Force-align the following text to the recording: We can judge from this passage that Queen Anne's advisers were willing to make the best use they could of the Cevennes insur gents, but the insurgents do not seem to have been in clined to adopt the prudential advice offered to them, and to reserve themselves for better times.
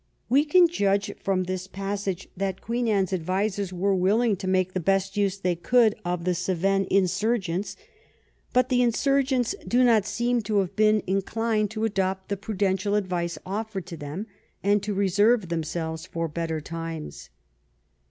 We 0.29 0.45
can 0.45 0.67
judge 0.67 1.13
from 1.21 1.43
this 1.43 1.67
passage 1.67 2.27
that 2.35 2.59
Queen 2.59 2.87
Anne's 2.87 3.13
advisers 3.13 3.71
were 3.71 3.93
willing 3.93 4.35
to 4.37 4.47
make 4.47 4.73
the 4.73 4.79
best 4.79 5.15
use 5.15 5.37
they 5.37 5.53
could 5.55 5.93
of 6.03 6.23
the 6.25 6.33
Cevennes 6.33 6.87
insur 6.89 7.39
gents, 7.39 7.75
but 8.51 8.69
the 8.69 8.81
insurgents 8.81 9.53
do 9.67 9.83
not 9.83 10.07
seem 10.07 10.41
to 10.41 10.57
have 10.61 10.75
been 10.75 11.01
in 11.01 11.21
clined 11.21 11.69
to 11.69 11.85
adopt 11.85 12.29
the 12.29 12.35
prudential 12.37 12.95
advice 12.95 13.37
offered 13.45 13.85
to 13.85 13.95
them, 13.95 14.25
and 14.63 14.81
to 14.81 14.95
reserve 14.95 15.49
themselves 15.49 16.07
for 16.07 16.27
better 16.27 16.59
times. 16.59 17.29